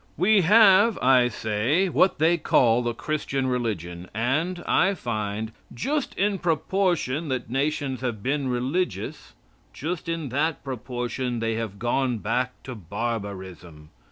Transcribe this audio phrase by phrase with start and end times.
[0.17, 6.39] We have, I say, what they call the Christian religion, and, I find, just in
[6.39, 9.33] proportion that nations have been religious,
[9.73, 13.89] just in the proportion they have gone back to barbarism.